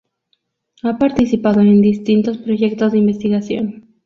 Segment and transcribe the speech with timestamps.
[0.81, 3.85] Ha participado en distintos proyectos de investigación.